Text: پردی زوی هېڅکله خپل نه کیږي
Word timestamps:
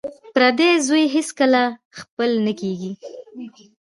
پردی 0.33 0.69
زوی 0.87 1.05
هېڅکله 1.15 1.63
خپل 1.99 2.29
نه 2.45 2.53
کیږي 2.59 2.91